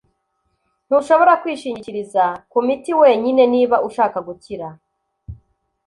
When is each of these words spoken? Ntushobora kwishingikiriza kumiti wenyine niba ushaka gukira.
Ntushobora 0.87 1.33
kwishingikiriza 1.41 2.23
kumiti 2.51 2.91
wenyine 3.01 3.43
niba 3.53 3.75
ushaka 3.87 4.17
gukira. 4.27 4.67